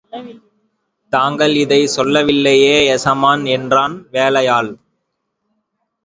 தாங்கள் 1.13 1.55
இதைச் 1.55 1.87
சொல்லவில்லையே 1.87 2.95
எசமான் 2.95 3.43
என்றான் 3.47 4.07
வேலையாள். 4.11 4.71